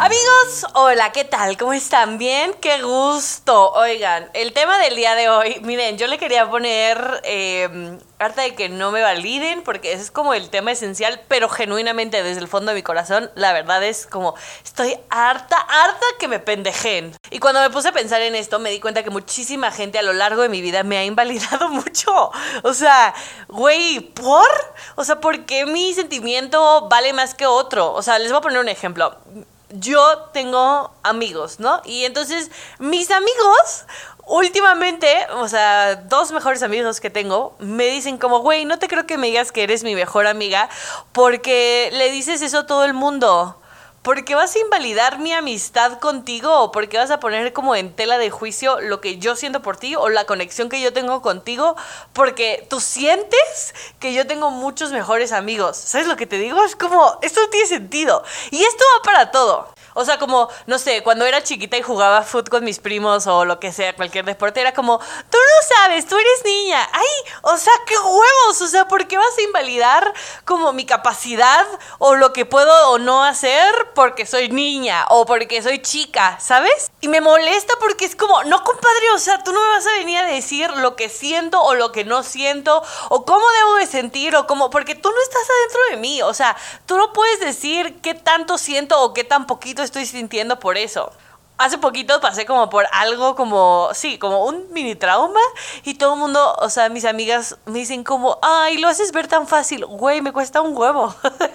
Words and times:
Amigos, 0.00 0.64
hola, 0.74 1.10
¿qué 1.10 1.24
tal? 1.24 1.56
¿Cómo 1.56 1.72
están? 1.72 2.18
¿Bien? 2.18 2.54
¡Qué 2.60 2.80
gusto! 2.82 3.72
Oigan, 3.72 4.30
el 4.32 4.52
tema 4.52 4.78
del 4.78 4.94
día 4.94 5.16
de 5.16 5.28
hoy, 5.28 5.60
miren, 5.64 5.98
yo 5.98 6.06
le 6.06 6.18
quería 6.18 6.48
poner 6.48 7.20
eh, 7.24 7.98
harta 8.20 8.42
de 8.42 8.54
que 8.54 8.68
no 8.68 8.92
me 8.92 9.02
validen, 9.02 9.62
porque 9.64 9.92
ese 9.92 10.02
es 10.02 10.12
como 10.12 10.34
el 10.34 10.50
tema 10.50 10.70
esencial, 10.70 11.20
pero 11.26 11.48
genuinamente 11.48 12.22
desde 12.22 12.40
el 12.40 12.46
fondo 12.46 12.70
de 12.70 12.76
mi 12.76 12.84
corazón, 12.84 13.28
la 13.34 13.52
verdad 13.52 13.82
es 13.82 14.06
como, 14.06 14.36
estoy 14.64 14.96
harta, 15.10 15.56
harta 15.56 16.06
que 16.20 16.28
me 16.28 16.38
pendejen. 16.38 17.12
Y 17.32 17.40
cuando 17.40 17.60
me 17.60 17.70
puse 17.70 17.88
a 17.88 17.92
pensar 17.92 18.22
en 18.22 18.36
esto, 18.36 18.60
me 18.60 18.70
di 18.70 18.78
cuenta 18.78 19.02
que 19.02 19.10
muchísima 19.10 19.72
gente 19.72 19.98
a 19.98 20.02
lo 20.02 20.12
largo 20.12 20.42
de 20.42 20.48
mi 20.48 20.62
vida 20.62 20.84
me 20.84 20.96
ha 20.98 21.04
invalidado 21.04 21.68
mucho. 21.70 22.30
O 22.62 22.72
sea, 22.72 23.14
güey, 23.48 23.98
¿por? 23.98 24.48
O 24.94 25.02
sea, 25.02 25.18
¿por 25.18 25.44
qué 25.44 25.66
mi 25.66 25.92
sentimiento 25.92 26.86
vale 26.88 27.12
más 27.12 27.34
que 27.34 27.46
otro? 27.46 27.92
O 27.94 28.02
sea, 28.02 28.20
les 28.20 28.30
voy 28.30 28.38
a 28.38 28.42
poner 28.42 28.60
un 28.60 28.68
ejemplo 28.68 29.16
yo 29.70 30.30
tengo 30.32 30.90
amigos, 31.02 31.60
¿no? 31.60 31.80
Y 31.84 32.04
entonces 32.04 32.50
mis 32.78 33.10
amigos 33.10 33.86
últimamente, 34.26 35.08
o 35.36 35.48
sea, 35.48 35.96
dos 35.96 36.32
mejores 36.32 36.62
amigos 36.62 37.00
que 37.00 37.10
tengo, 37.10 37.56
me 37.58 37.86
dicen 37.86 38.18
como, 38.18 38.40
güey, 38.40 38.64
no 38.64 38.78
te 38.78 38.86
creo 38.86 39.06
que 39.06 39.18
me 39.18 39.28
digas 39.28 39.52
que 39.52 39.62
eres 39.62 39.84
mi 39.84 39.94
mejor 39.94 40.26
amiga 40.26 40.68
porque 41.12 41.90
le 41.92 42.10
dices 42.10 42.42
eso 42.42 42.58
a 42.58 42.66
todo 42.66 42.84
el 42.84 42.94
mundo. 42.94 43.57
¿Por 44.02 44.24
qué 44.24 44.36
vas 44.36 44.54
a 44.54 44.60
invalidar 44.60 45.18
mi 45.18 45.32
amistad 45.32 45.98
contigo? 45.98 46.60
¿O 46.60 46.72
por 46.72 46.88
qué 46.88 46.98
vas 46.98 47.10
a 47.10 47.18
poner 47.18 47.52
como 47.52 47.74
en 47.74 47.92
tela 47.94 48.16
de 48.16 48.30
juicio 48.30 48.80
lo 48.80 49.00
que 49.00 49.18
yo 49.18 49.34
siento 49.34 49.60
por 49.60 49.76
ti 49.76 49.96
o 49.96 50.08
la 50.08 50.24
conexión 50.24 50.68
que 50.68 50.80
yo 50.80 50.92
tengo 50.92 51.20
contigo? 51.20 51.76
Porque 52.12 52.64
tú 52.70 52.80
sientes 52.80 53.74
que 53.98 54.14
yo 54.14 54.26
tengo 54.26 54.50
muchos 54.50 54.92
mejores 54.92 55.32
amigos. 55.32 55.76
¿Sabes 55.76 56.06
lo 56.06 56.16
que 56.16 56.26
te 56.26 56.38
digo? 56.38 56.62
Es 56.62 56.76
como, 56.76 57.18
esto 57.22 57.40
no 57.40 57.50
tiene 57.50 57.66
sentido. 57.66 58.22
Y 58.50 58.62
esto 58.62 58.84
va 58.96 59.02
para 59.02 59.30
todo. 59.32 59.74
O 59.98 60.04
sea, 60.04 60.18
como, 60.18 60.48
no 60.66 60.78
sé, 60.78 61.02
cuando 61.02 61.26
era 61.26 61.42
chiquita 61.42 61.76
y 61.76 61.82
jugaba 61.82 62.22
fútbol 62.22 62.48
con 62.48 62.64
mis 62.64 62.78
primos 62.78 63.26
o 63.26 63.44
lo 63.44 63.58
que 63.58 63.72
sea, 63.72 63.96
cualquier 63.96 64.24
deporte, 64.24 64.60
era 64.60 64.72
como, 64.72 64.98
tú 64.98 65.38
no 65.38 65.76
sabes, 65.76 66.06
tú 66.06 66.16
eres 66.16 66.44
niña. 66.44 66.88
Ay, 66.92 67.32
o 67.42 67.56
sea, 67.56 67.72
qué 67.84 67.98
huevos. 67.98 68.60
O 68.62 68.66
sea, 68.68 68.86
¿por 68.86 69.08
qué 69.08 69.18
vas 69.18 69.36
a 69.36 69.42
invalidar 69.42 70.14
como 70.44 70.72
mi 70.72 70.86
capacidad 70.86 71.66
o 71.98 72.14
lo 72.14 72.32
que 72.32 72.46
puedo 72.46 72.90
o 72.90 72.98
no 72.98 73.24
hacer 73.24 73.74
porque 73.96 74.24
soy 74.24 74.50
niña 74.50 75.04
o 75.08 75.26
porque 75.26 75.62
soy 75.62 75.82
chica, 75.82 76.38
¿sabes? 76.40 76.92
Y 77.00 77.08
me 77.08 77.20
molesta 77.20 77.74
porque 77.80 78.04
es 78.04 78.14
como, 78.14 78.44
no, 78.44 78.62
compadre, 78.62 79.10
o 79.14 79.18
sea, 79.18 79.42
tú 79.42 79.52
no 79.52 79.60
me 79.60 79.68
vas 79.68 79.86
a 79.86 79.92
venir 79.94 80.18
a 80.18 80.26
decir 80.26 80.70
lo 80.76 80.94
que 80.94 81.08
siento 81.08 81.60
o 81.60 81.74
lo 81.74 81.90
que 81.90 82.04
no 82.04 82.22
siento 82.22 82.84
o 83.08 83.24
cómo 83.24 83.44
debo 83.58 83.74
de 83.74 83.86
sentir 83.86 84.36
o 84.36 84.46
cómo, 84.46 84.70
porque 84.70 84.94
tú 84.94 85.10
no 85.10 85.22
estás 85.22 85.42
adentro 85.42 85.80
de 85.90 85.96
mí. 85.96 86.22
O 86.22 86.34
sea, 86.34 86.56
tú 86.86 86.96
no 86.96 87.12
puedes 87.12 87.40
decir 87.40 88.00
qué 88.00 88.14
tanto 88.14 88.58
siento 88.58 89.00
o 89.02 89.12
qué 89.12 89.24
tan 89.24 89.48
poquito 89.48 89.82
estoy 89.88 90.06
sintiendo 90.06 90.58
por 90.60 90.76
eso. 90.76 91.12
Hace 91.60 91.76
poquito 91.76 92.20
pasé 92.20 92.46
como 92.46 92.70
por 92.70 92.86
algo 92.92 93.34
como, 93.34 93.88
sí, 93.92 94.16
como 94.16 94.44
un 94.44 94.72
mini 94.72 94.94
trauma 94.94 95.40
y 95.82 95.94
todo 95.94 96.14
el 96.14 96.20
mundo, 96.20 96.54
o 96.60 96.70
sea, 96.70 96.88
mis 96.88 97.04
amigas 97.04 97.56
me 97.66 97.80
dicen 97.80 98.04
como, 98.04 98.38
ay, 98.42 98.78
lo 98.78 98.86
haces 98.86 99.10
ver 99.10 99.26
tan 99.26 99.48
fácil. 99.48 99.84
Güey, 99.84 100.22
me 100.22 100.30
cuesta 100.30 100.60
un 100.60 100.76
huevo. 100.76 101.12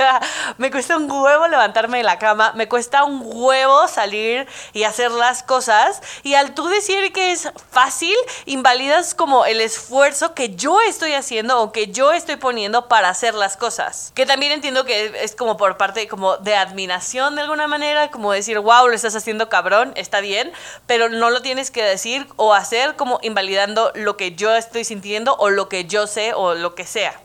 me 0.57 0.69
cuesta 0.72 0.97
un 0.97 1.09
huevo 1.09 1.47
levantarme 1.47 2.00
de 2.00 2.03
la 2.03 2.19
cama, 2.19 2.51
me 2.53 2.67
cuesta 2.67 3.05
un 3.05 3.22
huevo 3.23 3.88
salir 3.88 4.45
y 4.73 4.83
hacer 4.83 5.09
las 5.09 5.41
cosas. 5.41 6.01
Y 6.23 6.33
al 6.33 6.53
tú 6.53 6.67
decir 6.67 7.13
que 7.13 7.31
es 7.31 7.49
fácil, 7.72 8.16
invalidas 8.45 9.16
como 9.16 9.45
el 9.45 9.61
esfuerzo 9.61 10.33
que 10.33 10.53
yo 10.53 10.81
estoy 10.81 11.13
haciendo 11.13 11.61
o 11.61 11.72
que 11.72 11.88
yo 11.88 12.11
estoy 12.11 12.35
poniendo 12.35 12.89
para 12.89 13.07
hacer 13.07 13.35
las 13.35 13.55
cosas. 13.55 14.11
Que 14.16 14.25
también 14.25 14.51
entiendo 14.51 14.83
que 14.83 15.13
es 15.23 15.33
como 15.33 15.55
por 15.55 15.78
parte 15.78 16.09
como 16.09 16.35
de 16.35 16.57
admiración 16.57 17.35
de 17.35 17.44
alguna 17.44 17.67
manera, 17.67 18.11
como 18.11 18.33
decir, 18.33 18.59
wow, 18.59 18.89
lo 18.89 18.94
estás 18.95 19.16
haciendo 19.16 19.47
cabrón 19.47 19.92
está 19.95 20.21
bien, 20.21 20.51
pero 20.87 21.09
no 21.09 21.29
lo 21.29 21.41
tienes 21.41 21.71
que 21.71 21.83
decir 21.83 22.27
o 22.35 22.53
hacer 22.53 22.95
como 22.95 23.19
invalidando 23.21 23.91
lo 23.95 24.17
que 24.17 24.35
yo 24.35 24.55
estoy 24.55 24.83
sintiendo 24.83 25.35
o 25.37 25.49
lo 25.49 25.69
que 25.69 25.85
yo 25.85 26.07
sé 26.07 26.33
o 26.33 26.53
lo 26.55 26.75
que 26.75 26.85
sea. 26.85 27.19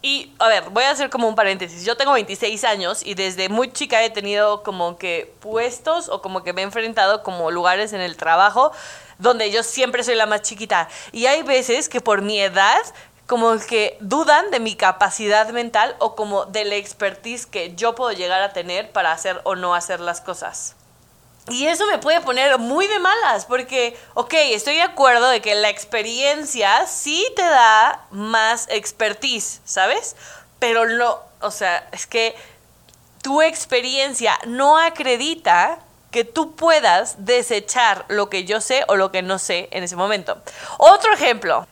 Y 0.00 0.32
a 0.38 0.46
ver, 0.46 0.70
voy 0.70 0.84
a 0.84 0.90
hacer 0.90 1.10
como 1.10 1.26
un 1.26 1.34
paréntesis. 1.34 1.84
Yo 1.84 1.96
tengo 1.96 2.12
26 2.12 2.62
años 2.64 3.04
y 3.04 3.14
desde 3.14 3.48
muy 3.48 3.72
chica 3.72 4.04
he 4.04 4.10
tenido 4.10 4.62
como 4.62 4.96
que 4.96 5.34
puestos 5.40 6.08
o 6.08 6.22
como 6.22 6.44
que 6.44 6.52
me 6.52 6.60
he 6.60 6.64
enfrentado 6.64 7.24
como 7.24 7.50
lugares 7.50 7.92
en 7.92 8.00
el 8.00 8.16
trabajo 8.16 8.70
donde 9.18 9.50
yo 9.50 9.64
siempre 9.64 10.04
soy 10.04 10.14
la 10.14 10.26
más 10.26 10.42
chiquita. 10.42 10.88
Y 11.10 11.26
hay 11.26 11.42
veces 11.42 11.88
que 11.88 12.00
por 12.00 12.22
mi 12.22 12.40
edad 12.40 12.80
como 13.26 13.58
que 13.58 13.98
dudan 14.00 14.50
de 14.50 14.60
mi 14.60 14.74
capacidad 14.74 15.48
mental 15.50 15.96
o 15.98 16.14
como 16.14 16.46
de 16.46 16.64
la 16.64 16.76
expertise 16.76 17.44
que 17.44 17.74
yo 17.74 17.94
puedo 17.94 18.12
llegar 18.12 18.40
a 18.40 18.52
tener 18.52 18.90
para 18.92 19.12
hacer 19.12 19.40
o 19.44 19.54
no 19.56 19.74
hacer 19.74 20.00
las 20.00 20.20
cosas. 20.20 20.76
Y 21.50 21.66
eso 21.66 21.86
me 21.86 21.98
puede 21.98 22.20
poner 22.20 22.58
muy 22.58 22.86
de 22.86 22.98
malas, 22.98 23.46
porque, 23.46 23.98
ok, 24.14 24.34
estoy 24.34 24.76
de 24.76 24.82
acuerdo 24.82 25.28
de 25.28 25.40
que 25.40 25.54
la 25.54 25.68
experiencia 25.68 26.86
sí 26.86 27.26
te 27.36 27.42
da 27.42 28.04
más 28.10 28.66
expertise, 28.70 29.60
¿sabes? 29.64 30.16
Pero 30.58 30.86
no, 30.86 31.20
o 31.40 31.50
sea, 31.50 31.88
es 31.92 32.06
que 32.06 32.34
tu 33.22 33.42
experiencia 33.42 34.38
no 34.46 34.78
acredita 34.78 35.78
que 36.10 36.24
tú 36.24 36.54
puedas 36.56 37.24
desechar 37.24 38.04
lo 38.08 38.30
que 38.30 38.44
yo 38.44 38.60
sé 38.60 38.84
o 38.88 38.96
lo 38.96 39.10
que 39.10 39.22
no 39.22 39.38
sé 39.38 39.68
en 39.72 39.84
ese 39.84 39.96
momento. 39.96 40.38
Otro 40.78 41.12
ejemplo. 41.12 41.66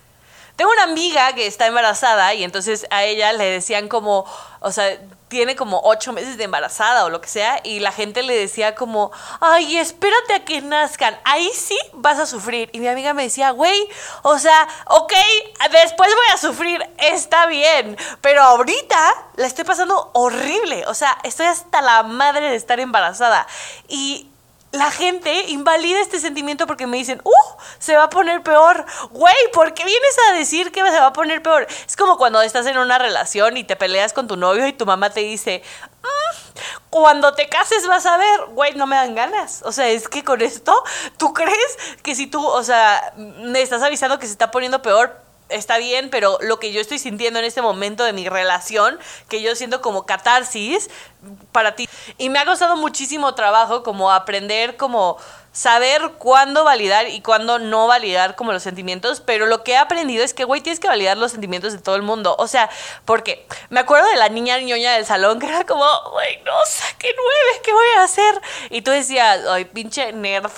Tengo 0.56 0.70
una 0.72 0.84
amiga 0.84 1.34
que 1.34 1.46
está 1.46 1.66
embarazada 1.66 2.32
y 2.34 2.42
entonces 2.42 2.86
a 2.90 3.04
ella 3.04 3.32
le 3.34 3.44
decían 3.44 3.88
como, 3.88 4.24
o 4.60 4.72
sea, 4.72 4.98
tiene 5.28 5.54
como 5.54 5.80
ocho 5.84 6.12
meses 6.12 6.38
de 6.38 6.44
embarazada 6.44 7.04
o 7.04 7.10
lo 7.10 7.20
que 7.20 7.28
sea 7.28 7.60
y 7.62 7.80
la 7.80 7.92
gente 7.92 8.22
le 8.22 8.34
decía 8.34 8.74
como, 8.74 9.10
ay, 9.40 9.76
espérate 9.76 10.34
a 10.34 10.44
que 10.44 10.62
nazcan, 10.62 11.18
ahí 11.24 11.50
sí 11.54 11.76
vas 11.92 12.18
a 12.18 12.26
sufrir. 12.26 12.70
Y 12.72 12.80
mi 12.80 12.88
amiga 12.88 13.12
me 13.12 13.24
decía, 13.24 13.50
güey, 13.50 13.88
o 14.22 14.38
sea, 14.38 14.66
ok, 14.86 15.12
después 15.72 16.08
voy 16.08 16.34
a 16.34 16.38
sufrir, 16.38 16.90
está 16.98 17.46
bien, 17.46 17.96
pero 18.22 18.42
ahorita 18.42 19.14
la 19.34 19.46
estoy 19.46 19.64
pasando 19.64 20.10
horrible, 20.14 20.86
o 20.86 20.94
sea, 20.94 21.18
estoy 21.22 21.46
hasta 21.46 21.82
la 21.82 22.02
madre 22.02 22.48
de 22.48 22.56
estar 22.56 22.80
embarazada. 22.80 23.46
Y 23.88 24.30
la 24.72 24.90
gente 24.90 25.32
invalida 25.48 26.00
este 26.00 26.20
sentimiento 26.20 26.66
porque 26.66 26.86
me 26.86 26.96
dicen, 26.96 27.20
¡uh! 27.24 27.60
Se 27.78 27.96
va 27.96 28.04
a 28.04 28.10
poner 28.10 28.42
peor. 28.42 28.84
Güey, 29.10 29.34
¿por 29.52 29.74
qué 29.74 29.84
vienes 29.84 30.16
a 30.28 30.34
decir 30.34 30.72
que 30.72 30.80
se 30.80 31.00
va 31.00 31.06
a 31.06 31.12
poner 31.12 31.42
peor? 31.42 31.66
Es 31.86 31.96
como 31.96 32.16
cuando 32.16 32.42
estás 32.42 32.66
en 32.66 32.78
una 32.78 32.98
relación 32.98 33.56
y 33.56 33.64
te 33.64 33.76
peleas 33.76 34.12
con 34.12 34.26
tu 34.26 34.36
novio 34.36 34.66
y 34.66 34.72
tu 34.72 34.86
mamá 34.86 35.10
te 35.10 35.20
dice, 35.20 35.62
mm, 36.02 36.58
cuando 36.90 37.34
te 37.34 37.48
cases 37.48 37.86
vas 37.86 38.06
a 38.06 38.16
ver, 38.16 38.40
güey, 38.50 38.74
no 38.74 38.86
me 38.86 38.96
dan 38.96 39.14
ganas. 39.14 39.62
O 39.64 39.72
sea, 39.72 39.88
es 39.88 40.08
que 40.08 40.24
con 40.24 40.42
esto, 40.42 40.82
¿tú 41.16 41.32
crees 41.32 41.78
que 42.02 42.14
si 42.14 42.26
tú, 42.26 42.44
o 42.46 42.62
sea, 42.62 43.12
me 43.16 43.62
estás 43.62 43.82
avisando 43.82 44.18
que 44.18 44.26
se 44.26 44.32
está 44.32 44.50
poniendo 44.50 44.82
peor? 44.82 45.25
Está 45.48 45.78
bien, 45.78 46.10
pero 46.10 46.38
lo 46.40 46.58
que 46.58 46.72
yo 46.72 46.80
estoy 46.80 46.98
sintiendo 46.98 47.38
en 47.38 47.44
este 47.44 47.62
momento 47.62 48.04
de 48.04 48.12
mi 48.12 48.28
relación, 48.28 48.98
que 49.28 49.42
yo 49.42 49.54
siento 49.54 49.80
como 49.80 50.06
catarsis 50.06 50.90
para 51.52 51.74
ti. 51.74 51.88
Y 52.18 52.28
me 52.30 52.38
ha 52.38 52.44
costado 52.44 52.76
muchísimo 52.76 53.34
trabajo 53.34 53.82
como 53.82 54.10
aprender 54.10 54.76
como 54.76 55.18
saber 55.52 56.12
cuándo 56.18 56.64
validar 56.64 57.08
y 57.08 57.22
cuándo 57.22 57.58
no 57.58 57.86
validar 57.86 58.36
como 58.36 58.52
los 58.52 58.62
sentimientos, 58.62 59.22
pero 59.22 59.46
lo 59.46 59.64
que 59.64 59.72
he 59.72 59.76
aprendido 59.78 60.22
es 60.22 60.34
que, 60.34 60.44
güey, 60.44 60.60
tienes 60.60 60.80
que 60.80 60.88
validar 60.88 61.16
los 61.16 61.32
sentimientos 61.32 61.72
de 61.72 61.78
todo 61.78 61.96
el 61.96 62.02
mundo. 62.02 62.36
O 62.38 62.46
sea, 62.46 62.68
porque 63.06 63.46
me 63.70 63.80
acuerdo 63.80 64.06
de 64.08 64.16
la 64.16 64.28
niña 64.28 64.58
ñoña 64.60 64.92
del 64.92 65.06
salón 65.06 65.38
que 65.40 65.46
era 65.46 65.64
como, 65.64 65.86
güey, 66.12 66.42
no, 66.44 66.52
saqué 66.66 67.08
nueve, 67.16 67.60
¿qué 67.64 67.72
voy 67.72 67.88
a 67.96 68.02
hacer? 68.02 68.40
Y 68.68 68.82
tú 68.82 68.90
decías, 68.90 69.40
ay, 69.48 69.64
pinche 69.64 70.12
nerd 70.12 70.50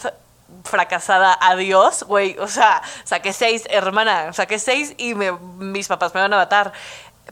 fracasada, 0.64 1.36
adiós, 1.40 2.02
güey, 2.04 2.36
o 2.38 2.48
sea, 2.48 2.82
saqué 3.04 3.32
seis, 3.32 3.64
hermana, 3.70 4.32
saqué 4.32 4.58
seis 4.58 4.94
y 4.96 5.14
me, 5.14 5.32
mis 5.32 5.88
papás 5.88 6.14
me 6.14 6.20
van 6.20 6.32
a 6.32 6.36
matar. 6.36 6.72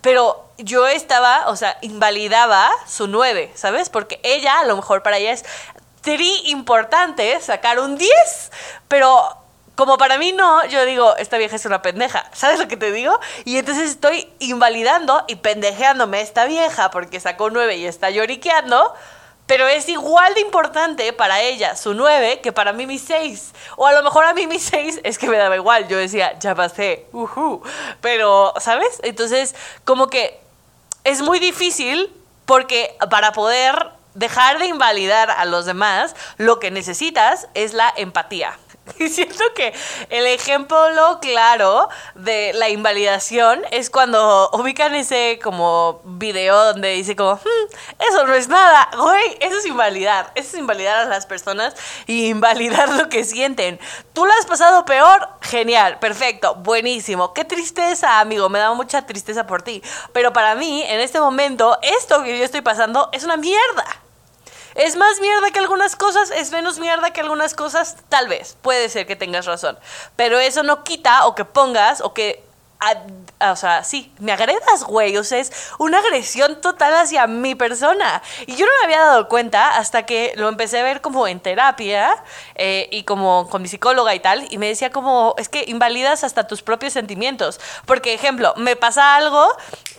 Pero 0.03 0.51
yo 0.59 0.87
estaba, 0.87 1.49
o 1.49 1.57
sea, 1.57 1.79
invalidaba 1.81 2.71
su 2.87 3.07
nueve, 3.09 3.51
¿sabes? 3.55 3.89
Porque 3.89 4.21
ella, 4.23 4.61
a 4.61 4.65
lo 4.65 4.77
mejor 4.77 5.03
para 5.03 5.19
ella 5.19 5.33
es 5.33 5.45
tri 6.03 6.33
importante 6.51 7.41
sacar 7.41 7.81
un 7.81 7.99
10, 7.99 8.53
pero 8.87 9.37
como 9.75 9.99
para 9.99 10.19
mí 10.19 10.33
no, 10.33 10.65
yo 10.67 10.85
digo, 10.85 11.17
esta 11.17 11.37
vieja 11.37 11.57
es 11.57 11.67
una 11.67 11.83
pendeja, 11.83 12.31
¿sabes 12.33 12.59
lo 12.59 12.69
que 12.69 12.77
te 12.77 12.93
digo? 12.93 13.19
Y 13.45 13.59
entonces 13.59 13.91
estoy 13.91 14.33
invalidando 14.39 15.25
y 15.29 15.37
pendejeándome 15.37 16.21
esta 16.21 16.47
vieja 16.47 16.91
porque 16.91 17.21
sacó 17.21 17.51
nueve 17.51 17.77
y 17.77 17.87
está 17.87 18.11
lloriqueando, 18.11 18.95
pero 19.47 19.67
es 19.69 19.89
igual 19.89 20.35
de 20.35 20.41
importante 20.41 21.13
para 21.13 21.41
ella 21.41 21.77
su 21.77 21.95
9 21.95 22.41
que 22.41 22.53
para 22.53 22.73
mí 22.73 22.87
mi 22.87 22.99
6. 22.99 23.53
O 23.77 23.87
a 23.87 23.93
lo 23.93 24.03
mejor 24.03 24.25
a 24.25 24.35
mí 24.35 24.47
mi 24.47 24.59
6 24.59 25.01
es 25.05 25.19
que 25.19 25.29
me 25.29 25.39
daba 25.39 25.57
igual. 25.57 25.89
Yo 25.89 25.97
decía, 25.97 26.39
ya 26.39 26.55
pasé, 26.55 27.07
uh 27.13 27.63
pero, 28.01 28.53
¿sabes? 28.59 29.01
Entonces, 29.03 29.55
como 29.85 30.09
que 30.09 30.41
es 31.05 31.23
muy 31.23 31.39
difícil 31.39 32.13
porque 32.45 32.97
para 33.11 33.33
poder 33.33 33.91
dejar 34.15 34.59
de 34.59 34.67
invalidar 34.67 35.31
a 35.31 35.45
los 35.45 35.67
demás, 35.67 36.17
lo 36.39 36.59
que 36.59 36.71
necesitas 36.71 37.49
es 37.55 37.75
la 37.75 37.93
empatía. 37.97 38.59
Y 38.99 39.09
siento 39.09 39.43
que 39.55 39.75
el 40.11 40.27
ejemplo 40.27 41.19
claro 41.21 41.89
de 42.15 42.53
la 42.55 42.69
invalidación 42.69 43.63
es 43.71 43.91
cuando 43.91 44.51
ubican 44.53 44.95
ese 44.95 45.39
como 45.43 46.01
video 46.05 46.73
donde 46.73 46.93
dice 46.93 47.17
como, 47.17 47.35
hmm, 47.35 48.03
eso 48.11 48.27
no 48.27 48.35
es 48.35 48.49
nada, 48.49 48.89
güey, 48.97 49.37
eso 49.41 49.59
es 49.59 49.67
invalidar, 49.67 50.33
eso 50.35 50.49
es 50.49 50.59
invalidar 50.59 50.99
a 50.99 51.05
las 51.07 51.27
personas 51.27 51.75
y 52.07 52.27
invalidar 52.29 52.89
lo 52.91 53.09
que 53.09 53.25
sienten. 53.25 53.79
Tú 54.13 54.25
lo 54.25 54.33
has 54.33 54.47
pasado 54.47 54.85
peor, 54.85 55.29
genial, 55.43 55.99
perfecto, 55.99 56.55
buenísimo. 56.57 57.33
Qué 57.35 57.45
tristeza, 57.45 58.21
amigo, 58.21 58.49
me 58.49 58.59
da 58.59 58.73
mucha 58.73 59.07
tristeza 59.07 59.47
por 59.47 59.63
ti. 59.63 59.83
Pero 60.13 60.33
para 60.33 60.55
mí, 60.55 60.83
en 60.83 61.01
este 61.01 61.21
momento, 61.21 61.79
esto 61.83 62.23
que 62.23 62.39
yo 62.39 62.45
estoy 62.45 62.63
pasando 62.63 63.09
es 63.13 63.25
una 63.25 63.37
mierda. 63.37 64.06
¿Es 64.77 64.95
más 64.95 65.21
mierda 65.21 65.51
que 65.51 65.59
algunas 65.59 65.97
cosas? 65.97 66.31
¿Es 66.31 66.53
menos 66.53 66.79
mierda 66.79 67.11
que 67.11 67.23
algunas 67.23 67.55
cosas? 67.55 67.97
Tal 68.11 68.29
vez, 68.29 68.59
puede 68.61 68.91
ser 68.91 69.07
que 69.07 69.17
tengas 69.17 69.47
razón. 69.47 69.79
Pero 70.17 70.39
eso 70.39 70.63
no 70.63 70.85
quita 70.85 71.27
o 71.27 71.35
que 71.35 71.47
pongas 71.47 72.03
o 72.03 72.13
que 72.13 72.46
o 73.41 73.57
sea, 73.57 73.83
sí, 73.85 74.13
me 74.19 74.33
agredas, 74.33 74.85
güey. 74.85 75.17
O 75.17 75.25
sea, 75.25 75.39
es 75.39 75.73
una 75.79 75.99
agresión 75.99 76.61
total 76.61 76.95
hacia 76.95 77.27
mi 77.27 77.55
persona. 77.55 78.23
Y 78.47 78.57
yo 78.57 78.67
no 78.67 78.73
me 78.81 78.85
había 78.85 79.05
dado 79.05 79.29
cuenta 79.29 79.77
hasta 79.77 80.05
que 80.05 80.33
lo 80.37 80.49
empecé 80.49 80.81
a 80.81 80.83
ver 80.83 81.01
como 81.01 81.27
en 81.27 81.41
terapia 81.41 82.23
eh, 82.55 82.89
y 82.93 83.05
como 83.05 83.49
con 83.49 83.63
mi 83.63 83.69
psicóloga 83.69 84.15
y 84.15 84.21
tal. 84.21 84.47
Y 84.51 84.59
me 84.59 84.69
decía 84.69 84.91
como, 84.91 85.35
es 85.39 85.49
que 85.49 85.65
invalidas 85.67 86.25
hasta 86.25 86.47
tus 86.47 86.63
propios 86.63 86.93
sentimientos. 86.93 87.61
Porque, 87.87 88.15
ejemplo, 88.15 88.55
me 88.57 88.77
pasa 88.77 89.17
algo 89.17 89.49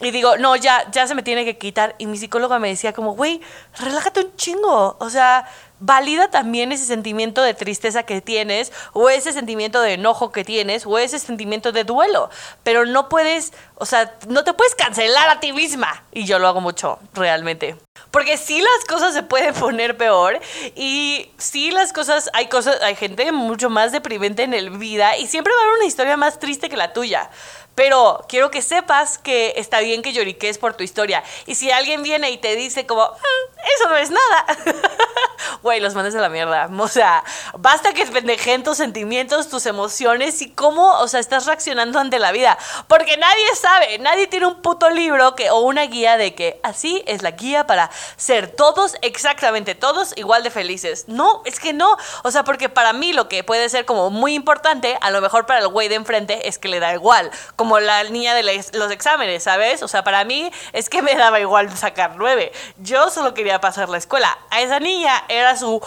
y 0.01 0.12
digo, 0.12 0.38
no, 0.38 0.56
ya, 0.56 0.89
ya 0.91 1.07
se 1.07 1.15
me 1.15 1.24
tiene 1.24 1.45
que 1.45 1.57
quitar. 1.57 1.95
Y 1.97 2.06
mi 2.06 2.18
psicóloga 2.18 2.59
me 2.59 2.69
decía 2.69 2.94
como, 2.94 3.13
güey, 3.13 3.41
relájate 3.79 4.21
un 4.21 4.35
chingo. 4.35 4.97
O 5.00 5.09
sea, 5.09 5.47
valida 5.79 6.29
también 6.29 6.71
ese 6.71 6.85
sentimiento 6.85 7.41
de 7.41 7.53
tristeza 7.53 8.03
que 8.03 8.21
tienes, 8.21 8.71
o 8.94 9.09
ese 9.09 9.33
sentimiento 9.33 9.81
de 9.81 9.94
enojo 9.94 10.31
que 10.31 10.44
tienes, 10.44 10.85
o 10.85 10.97
ese 10.97 11.19
sentimiento 11.19 11.71
de 11.71 11.83
duelo. 11.83 12.29
Pero 12.63 12.85
no 12.85 13.09
puedes, 13.09 13.53
o 13.75 13.85
sea, 13.85 14.15
no 14.27 14.44
te 14.44 14.53
puedes 14.53 14.75
cancelar 14.75 15.29
a 15.29 15.39
ti 15.39 15.53
misma. 15.53 16.03
Y 16.12 16.25
yo 16.25 16.39
lo 16.39 16.47
hago 16.47 16.62
mucho, 16.62 17.00
realmente. 17.13 17.75
Porque 18.12 18.38
sí 18.38 18.62
las 18.62 18.85
cosas 18.88 19.13
se 19.13 19.24
pueden 19.24 19.53
poner 19.59 19.97
peor 19.97 20.39
y 20.75 21.31
sí 21.38 21.71
las 21.71 21.94
cosas, 21.94 22.29
hay 22.33 22.47
cosas, 22.47 22.81
hay 22.81 22.95
gente 22.95 23.31
mucho 23.31 23.69
más 23.69 23.91
deprimente 23.91 24.44
en 24.44 24.53
el 24.53 24.71
vida 24.71 25.18
y 25.18 25.27
siempre 25.27 25.53
va 25.53 25.59
a 25.59 25.63
haber 25.63 25.77
una 25.77 25.88
historia 25.88 26.18
más 26.18 26.39
triste 26.39 26.69
que 26.69 26.77
la 26.77 26.94
tuya. 26.94 27.29
Pero 27.77 28.25
quiero 28.27 28.50
que 28.50 28.63
sepas 28.63 29.19
que 29.19 29.53
está 29.56 29.81
bien 29.81 30.01
que 30.01 30.12
lloriques 30.12 30.57
por 30.57 30.74
tu 30.74 30.83
historia. 30.83 31.24
Y 31.45 31.53
si 31.53 31.69
alguien 31.69 32.01
viene 32.01 32.31
y 32.31 32.39
te 32.39 32.56
dice 32.56 32.88
como, 32.88 33.03
mm, 33.06 33.59
eso 33.75 33.89
no 33.89 33.95
es 33.97 34.09
nada, 34.09 34.45
güey, 35.62 35.79
los 35.79 35.94
mandes 35.94 36.15
a 36.15 36.21
la 36.21 36.29
mierda. 36.29 36.68
O 36.75 36.88
sea, 36.88 37.24
basta 37.59 37.94
que 37.94 38.07
pendejen 38.07 38.63
tus 38.63 38.77
sentimientos, 38.77 39.50
tus 39.50 39.68
emociones 39.68 40.41
y 40.41 40.50
cómo, 40.50 40.97
o 40.97 41.07
sea, 41.07 41.19
estás 41.19 41.45
reaccionando 41.45 42.00
ante 42.00 42.18
la 42.18 42.31
vida. 42.31 42.57
Porque 42.88 43.15
nadie 43.15 43.45
sabe, 43.53 44.00
nadie 44.00 44.25
tiene 44.25 44.47
un 44.47 44.63
puto 44.63 44.89
libro 44.89 45.35
que, 45.35 45.51
o 45.51 45.59
una 45.59 45.83
guía 45.83 46.18
de 46.18 46.33
que 46.33 46.59
así 46.63 47.03
es 47.06 47.21
la 47.21 47.29
guía 47.29 47.68
para 47.68 47.91
ser 48.15 48.47
todos, 48.47 48.95
exactamente 49.03 49.75
todos, 49.75 50.18
igual 50.18 50.41
de 50.41 50.50
felices. 50.50 51.06
No, 51.07 51.44
es 51.45 51.59
que 51.59 51.74
no. 51.74 51.95
O 52.24 52.31
sea, 52.31 52.44
porque 52.44 52.69
para 52.69 52.91
mí 52.91 53.13
lo 53.13 53.29
que 53.29 53.44
puede 53.44 53.69
ser 53.69 53.85
como 53.85 54.09
muy 54.09 54.33
importante, 54.33 54.97
a 55.00 55.12
lo 55.12 55.21
mejor 55.21 55.45
para 55.45 55.59
el 55.59 55.68
güey 55.68 55.89
de 55.89 55.95
enfrente, 55.95 56.47
es 56.47 56.57
que 56.57 56.69
le 56.69 56.79
da 56.79 56.91
igual 56.95 57.29
la 57.80 58.04
niña 58.06 58.34
de 58.34 58.44
los 58.74 58.92
exámenes, 58.92 59.44
¿sabes? 59.44 59.84
O 59.84 59.88
sea, 59.88 60.04
para 60.04 60.24
mí 60.24 60.52
es 60.74 60.90
que 60.90 61.02
me 61.02 61.16
daba 61.16 61.40
igual 61.40 61.75
sacar 61.78 62.16
nueve. 62.18 62.52
Yo 62.78 63.10
solo 63.10 63.34
quería 63.34 63.60
pasar 63.60 63.90
la 63.90 63.98
escuela. 63.98 64.38
A 64.50 64.62
esa 64.62 64.80
niña 64.80 65.24
era 65.28 65.56
su 65.56 65.81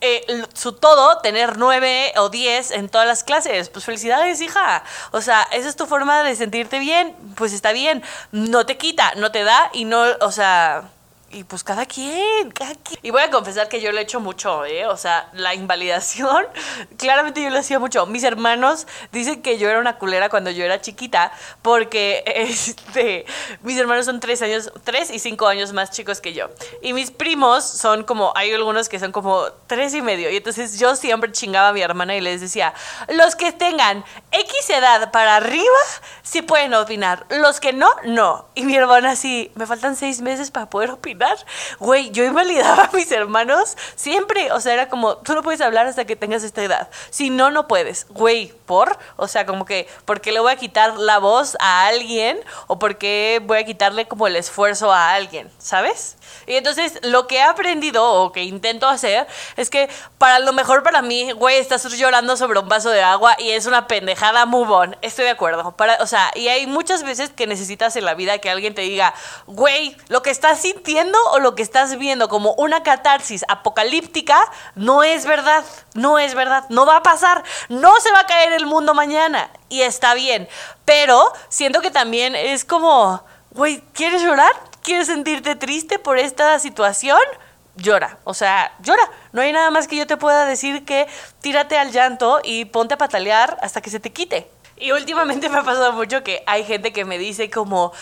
eh, 0.00 0.44
su 0.52 0.72
todo, 0.72 1.18
tener 1.22 1.56
nueve 1.56 2.12
o 2.16 2.28
diez 2.28 2.72
en 2.72 2.90
todas 2.90 3.06
las 3.06 3.24
clases. 3.24 3.70
Pues 3.70 3.86
felicidades, 3.86 4.40
hija. 4.42 4.84
O 5.12 5.22
sea, 5.22 5.48
esa 5.50 5.68
es 5.68 5.76
tu 5.76 5.86
forma 5.86 6.22
de 6.22 6.36
sentirte 6.36 6.78
bien. 6.78 7.16
Pues 7.36 7.54
está 7.54 7.72
bien. 7.72 8.02
No 8.30 8.66
te 8.66 8.76
quita, 8.76 9.14
no 9.16 9.32
te 9.32 9.44
da 9.44 9.70
y 9.72 9.86
no, 9.86 10.04
o 10.20 10.30
sea, 10.30 10.90
y 11.34 11.42
pues 11.42 11.64
cada 11.64 11.84
quien, 11.84 12.50
cada 12.52 12.74
quien. 12.76 12.98
Y 13.02 13.10
voy 13.10 13.22
a 13.22 13.30
confesar 13.30 13.68
que 13.68 13.80
yo 13.80 13.90
lo 13.90 13.98
he 13.98 14.02
hecho 14.02 14.20
mucho, 14.20 14.64
¿eh? 14.64 14.86
O 14.86 14.96
sea, 14.96 15.28
la 15.32 15.54
invalidación, 15.54 16.46
claramente 16.96 17.42
yo 17.42 17.50
lo 17.50 17.58
hacía 17.58 17.78
mucho. 17.78 18.06
Mis 18.06 18.22
hermanos 18.22 18.86
dicen 19.10 19.42
que 19.42 19.58
yo 19.58 19.68
era 19.68 19.80
una 19.80 19.98
culera 19.98 20.28
cuando 20.28 20.50
yo 20.50 20.64
era 20.64 20.80
chiquita, 20.80 21.32
porque 21.62 22.22
este, 22.36 23.26
mis 23.62 23.76
hermanos 23.78 24.06
son 24.06 24.20
tres 24.20 24.42
años, 24.42 24.70
tres 24.84 25.10
y 25.10 25.18
cinco 25.18 25.48
años 25.48 25.72
más 25.72 25.90
chicos 25.90 26.20
que 26.20 26.32
yo. 26.34 26.50
Y 26.82 26.92
mis 26.92 27.10
primos 27.10 27.64
son 27.64 28.04
como, 28.04 28.32
hay 28.36 28.52
algunos 28.52 28.88
que 28.88 29.00
son 29.00 29.10
como 29.10 29.44
tres 29.66 29.92
y 29.94 30.02
medio. 30.02 30.30
Y 30.30 30.36
entonces 30.36 30.78
yo 30.78 30.94
siempre 30.94 31.32
chingaba 31.32 31.68
a 31.68 31.72
mi 31.72 31.82
hermana 31.82 32.14
y 32.14 32.20
les 32.20 32.40
decía, 32.40 32.74
los 33.08 33.34
que 33.34 33.50
tengan 33.50 34.04
X 34.30 34.70
edad 34.70 35.10
para 35.10 35.36
arriba, 35.36 35.64
sí 36.22 36.42
pueden 36.42 36.74
opinar. 36.74 37.26
Los 37.28 37.58
que 37.58 37.72
no, 37.72 37.90
no. 38.04 38.46
Y 38.54 38.62
mi 38.62 38.76
hermana 38.76 39.10
así, 39.12 39.50
me 39.56 39.66
faltan 39.66 39.96
seis 39.96 40.20
meses 40.20 40.52
para 40.52 40.70
poder 40.70 40.90
opinar 40.90 41.23
Güey, 41.78 42.10
yo 42.10 42.24
invalidaba 42.24 42.84
a 42.84 42.90
mis 42.92 43.10
hermanos 43.12 43.76
siempre. 43.96 44.52
O 44.52 44.60
sea, 44.60 44.74
era 44.74 44.88
como, 44.88 45.16
tú 45.18 45.34
no 45.34 45.42
puedes 45.42 45.60
hablar 45.60 45.86
hasta 45.86 46.04
que 46.04 46.16
tengas 46.16 46.42
esta 46.42 46.62
edad. 46.62 46.88
Si 47.10 47.30
no, 47.30 47.50
no 47.50 47.68
puedes. 47.68 48.06
Güey, 48.10 48.52
¿por? 48.66 48.98
O 49.16 49.28
sea, 49.28 49.46
como 49.46 49.64
que, 49.64 49.88
¿por 50.04 50.20
qué 50.20 50.32
le 50.32 50.40
voy 50.40 50.52
a 50.52 50.56
quitar 50.56 50.96
la 50.98 51.18
voz 51.18 51.56
a 51.60 51.86
alguien? 51.86 52.40
¿O 52.66 52.78
por 52.78 52.98
qué 52.98 53.40
voy 53.44 53.58
a 53.58 53.64
quitarle 53.64 54.06
como 54.06 54.26
el 54.26 54.36
esfuerzo 54.36 54.92
a 54.92 55.14
alguien? 55.14 55.50
¿Sabes? 55.58 56.16
Y 56.46 56.54
entonces 56.54 56.98
lo 57.02 57.26
que 57.26 57.36
he 57.36 57.42
aprendido 57.42 58.04
o 58.04 58.32
que 58.32 58.42
intento 58.42 58.88
hacer 58.88 59.26
es 59.56 59.70
que 59.70 59.88
para 60.18 60.38
lo 60.38 60.52
mejor 60.52 60.82
para 60.82 61.02
mí, 61.02 61.32
güey, 61.32 61.58
estás 61.58 61.84
llorando 61.96 62.36
sobre 62.36 62.58
un 62.58 62.68
vaso 62.68 62.90
de 62.90 63.02
agua 63.02 63.36
y 63.38 63.50
es 63.50 63.66
una 63.66 63.86
pendejada, 63.86 64.46
move 64.46 64.72
on. 64.72 64.96
Estoy 65.02 65.24
de 65.24 65.30
acuerdo. 65.30 65.76
Para, 65.76 65.96
o 66.00 66.06
sea, 66.06 66.30
y 66.34 66.48
hay 66.48 66.66
muchas 66.66 67.02
veces 67.02 67.30
que 67.30 67.46
necesitas 67.46 67.96
en 67.96 68.04
la 68.04 68.14
vida 68.14 68.38
que 68.38 68.50
alguien 68.50 68.74
te 68.74 68.82
diga, 68.82 69.14
güey, 69.46 69.96
lo 70.08 70.22
que 70.22 70.30
estás 70.30 70.60
sintiendo 70.60 71.13
o 71.32 71.38
lo 71.38 71.54
que 71.54 71.62
estás 71.62 71.98
viendo 71.98 72.28
como 72.28 72.52
una 72.54 72.82
catarsis 72.82 73.44
apocalíptica 73.48 74.38
no 74.74 75.02
es 75.02 75.26
verdad. 75.26 75.64
No 75.94 76.18
es 76.18 76.34
verdad. 76.34 76.64
No 76.68 76.86
va 76.86 76.98
a 76.98 77.02
pasar. 77.02 77.42
No 77.68 77.98
se 78.00 78.12
va 78.12 78.20
a 78.20 78.26
caer 78.26 78.52
el 78.52 78.66
mundo 78.66 78.94
mañana. 78.94 79.50
Y 79.68 79.82
está 79.82 80.14
bien. 80.14 80.48
Pero 80.84 81.32
siento 81.48 81.80
que 81.80 81.90
también 81.90 82.34
es 82.34 82.64
como, 82.64 83.22
güey, 83.50 83.82
¿quieres 83.92 84.22
llorar? 84.22 84.52
¿Quieres 84.82 85.06
sentirte 85.06 85.56
triste 85.56 85.98
por 85.98 86.18
esta 86.18 86.58
situación? 86.58 87.20
Llora, 87.76 88.18
o 88.24 88.34
sea, 88.34 88.72
llora. 88.80 89.02
No 89.32 89.40
hay 89.42 89.52
nada 89.52 89.70
más 89.70 89.88
que 89.88 89.96
yo 89.96 90.06
te 90.06 90.16
pueda 90.16 90.44
decir 90.44 90.84
que 90.84 91.08
tírate 91.40 91.76
al 91.76 91.90
llanto 91.90 92.40
y 92.44 92.66
ponte 92.66 92.94
a 92.94 92.98
patalear 92.98 93.58
hasta 93.62 93.80
que 93.80 93.90
se 93.90 93.98
te 93.98 94.12
quite. 94.12 94.48
Y 94.76 94.92
últimamente 94.92 95.48
me 95.48 95.58
ha 95.58 95.62
pasado 95.62 95.92
mucho 95.92 96.22
que 96.24 96.42
hay 96.46 96.64
gente 96.64 96.92
que 96.92 97.04
me 97.04 97.18
dice 97.18 97.50
como, 97.50 97.92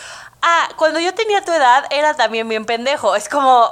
ah, 0.41 0.69
cuando 0.75 0.99
yo 0.99 1.13
tenía 1.13 1.43
tu 1.43 1.51
edad 1.51 1.85
era 1.91 2.15
también 2.15 2.47
bien 2.49 2.65
pendejo. 2.65 3.15
Es 3.15 3.29
como, 3.29 3.69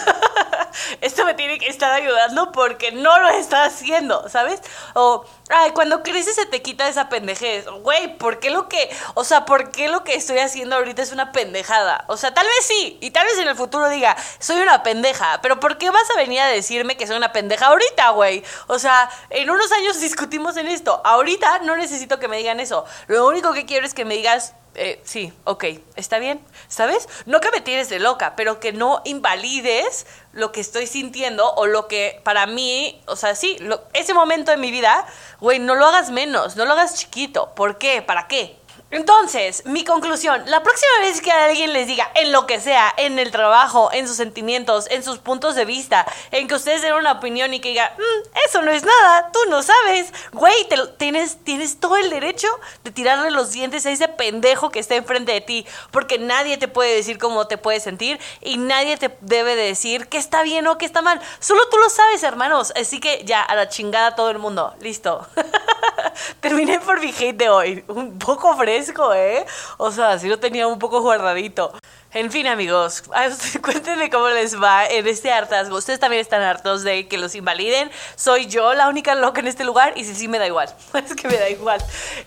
esto 1.00 1.24
me 1.24 1.34
tiene 1.34 1.58
que 1.58 1.68
estar 1.68 1.92
ayudando 1.92 2.52
porque 2.52 2.92
no 2.92 3.18
lo 3.20 3.28
está 3.28 3.64
haciendo, 3.64 4.28
¿sabes? 4.28 4.60
O, 4.94 5.24
ay, 5.50 5.72
cuando 5.72 6.02
creces 6.02 6.34
se 6.34 6.46
te 6.46 6.62
quita 6.62 6.88
esa 6.88 7.08
pendejez. 7.08 7.66
Güey, 7.66 8.16
¿por 8.18 8.40
qué 8.40 8.50
lo 8.50 8.68
que, 8.68 8.90
o 9.14 9.24
sea, 9.24 9.44
por 9.44 9.70
qué 9.70 9.88
lo 9.88 10.04
que 10.04 10.14
estoy 10.14 10.38
haciendo 10.38 10.76
ahorita 10.76 11.02
es 11.02 11.12
una 11.12 11.32
pendejada? 11.32 12.04
O 12.08 12.16
sea, 12.16 12.34
tal 12.34 12.46
vez 12.46 12.66
sí, 12.66 12.98
y 13.00 13.10
tal 13.10 13.26
vez 13.26 13.38
en 13.38 13.48
el 13.48 13.56
futuro 13.56 13.88
diga, 13.88 14.16
soy 14.38 14.60
una 14.60 14.82
pendeja, 14.82 15.40
pero 15.42 15.60
¿por 15.60 15.78
qué 15.78 15.90
vas 15.90 16.10
a 16.10 16.16
venir 16.16 16.40
a 16.40 16.46
decirme 16.46 16.96
que 16.96 17.06
soy 17.06 17.16
una 17.16 17.32
pendeja 17.32 17.66
ahorita, 17.66 18.10
güey? 18.10 18.42
O 18.66 18.78
sea, 18.78 19.10
en 19.30 19.50
unos 19.50 19.70
años 19.72 20.00
discutimos 20.00 20.56
en 20.56 20.68
esto. 20.68 21.00
Ahorita 21.04 21.60
no 21.60 21.76
necesito 21.76 22.18
que 22.18 22.28
me 22.28 22.36
digan 22.36 22.60
eso. 22.60 22.84
Lo 23.06 23.26
único 23.26 23.52
que 23.52 23.66
quiero 23.66 23.86
es 23.86 23.94
que 23.94 24.04
me 24.04 24.14
digas, 24.14 24.54
eh, 24.74 25.00
sí, 25.04 25.32
ok, 25.44 25.64
está 25.96 26.18
bien, 26.18 26.40
¿sabes? 26.68 27.08
No 27.26 27.40
que 27.40 27.50
me 27.50 27.60
tires 27.60 27.88
de 27.90 27.98
loca, 27.98 28.34
pero 28.36 28.58
que 28.58 28.72
no 28.72 29.02
invalides 29.04 30.06
lo 30.32 30.50
que 30.50 30.60
estoy 30.60 30.86
sintiendo 30.86 31.52
o 31.54 31.66
lo 31.66 31.88
que 31.88 32.20
para 32.24 32.46
mí, 32.46 33.02
o 33.06 33.16
sea, 33.16 33.34
sí, 33.34 33.58
ese 33.92 34.14
momento 34.14 34.50
de 34.50 34.56
mi 34.56 34.70
vida, 34.70 35.06
güey, 35.40 35.58
no 35.58 35.74
lo 35.74 35.86
hagas 35.86 36.10
menos, 36.10 36.56
no 36.56 36.64
lo 36.64 36.72
hagas 36.72 36.94
chiquito. 36.96 37.52
¿Por 37.54 37.76
qué? 37.76 38.00
¿Para 38.00 38.28
qué? 38.28 38.56
Entonces, 38.92 39.64
mi 39.64 39.84
conclusión, 39.84 40.42
la 40.46 40.62
próxima 40.62 40.92
vez 41.00 41.22
que 41.22 41.32
alguien 41.32 41.72
les 41.72 41.86
diga 41.86 42.10
en 42.14 42.30
lo 42.30 42.46
que 42.46 42.60
sea, 42.60 42.92
en 42.98 43.18
el 43.18 43.30
trabajo, 43.30 43.88
en 43.90 44.06
sus 44.06 44.18
sentimientos, 44.18 44.86
en 44.90 45.02
sus 45.02 45.18
puntos 45.18 45.54
de 45.54 45.64
vista, 45.64 46.06
en 46.30 46.46
que 46.46 46.54
ustedes 46.54 46.82
den 46.82 46.92
una 46.92 47.12
opinión 47.12 47.54
y 47.54 47.60
que 47.60 47.70
diga, 47.70 47.94
mm, 47.96 48.28
eso 48.46 48.60
no 48.60 48.70
es 48.70 48.84
nada, 48.84 49.30
tú 49.32 49.38
no 49.48 49.62
sabes, 49.62 50.12
güey, 50.32 50.54
tienes, 50.98 51.38
tienes 51.42 51.80
todo 51.80 51.96
el 51.96 52.10
derecho 52.10 52.48
de 52.84 52.90
tirarle 52.90 53.30
los 53.30 53.52
dientes 53.52 53.86
a 53.86 53.90
ese 53.90 54.08
pendejo 54.08 54.68
que 54.68 54.80
está 54.80 54.94
enfrente 54.94 55.32
de 55.32 55.40
ti, 55.40 55.66
porque 55.90 56.18
nadie 56.18 56.58
te 56.58 56.68
puede 56.68 56.94
decir 56.94 57.16
cómo 57.16 57.46
te 57.46 57.56
puedes 57.56 57.82
sentir 57.82 58.20
y 58.42 58.58
nadie 58.58 58.98
te 58.98 59.16
debe 59.22 59.56
decir 59.56 60.08
que 60.08 60.18
está 60.18 60.42
bien 60.42 60.66
o 60.66 60.76
que 60.76 60.84
está 60.84 61.00
mal, 61.00 61.18
solo 61.40 61.66
tú 61.70 61.78
lo 61.78 61.88
sabes, 61.88 62.22
hermanos, 62.24 62.74
así 62.76 63.00
que 63.00 63.24
ya, 63.24 63.40
a 63.40 63.54
la 63.54 63.70
chingada 63.70 64.14
todo 64.14 64.28
el 64.28 64.38
mundo, 64.38 64.74
listo. 64.80 65.26
Terminé 66.40 66.80
por 66.80 67.00
mi 67.00 67.10
hate 67.10 67.36
de 67.36 67.48
hoy, 67.48 67.84
un 67.88 68.18
poco 68.18 68.56
fresco 68.56 69.12
¿eh? 69.14 69.44
O 69.78 69.90
sea, 69.90 70.18
si 70.18 70.28
lo 70.28 70.38
tenía 70.38 70.66
un 70.66 70.78
poco 70.78 71.00
guardadito. 71.00 71.72
En 72.14 72.30
fin, 72.30 72.46
amigos, 72.46 73.02
cuéntenme 73.62 74.10
cómo 74.10 74.28
les 74.28 74.60
va 74.60 74.86
en 74.86 75.06
este 75.06 75.32
hartazgo. 75.32 75.76
Ustedes 75.76 75.98
también 75.98 76.20
están 76.20 76.42
hartos 76.42 76.82
de 76.82 77.08
que 77.08 77.16
los 77.16 77.34
invaliden. 77.34 77.90
Soy 78.16 78.46
yo 78.46 78.74
la 78.74 78.88
única 78.88 79.14
loca 79.14 79.40
en 79.40 79.48
este 79.48 79.64
lugar 79.64 79.94
y 79.96 80.04
si 80.04 80.14
sí, 80.14 80.28
me 80.28 80.38
da 80.38 80.46
igual. 80.46 80.74
Es 80.94 81.14
que 81.14 81.26
me 81.26 81.36
da 81.36 81.48
igual. 81.48 81.82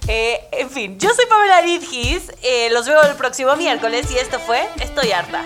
Eh, 0.08 0.48
en 0.52 0.70
fin, 0.70 1.00
yo 1.00 1.14
soy 1.14 1.26
Pamela 1.28 1.62
Ridgis. 1.62 2.32
Eh, 2.42 2.70
los 2.72 2.88
veo 2.88 3.02
el 3.04 3.16
próximo 3.16 3.56
miércoles 3.56 4.10
y 4.12 4.18
esto 4.18 4.40
fue 4.40 4.68
Estoy 4.82 5.12
harta. 5.12 5.44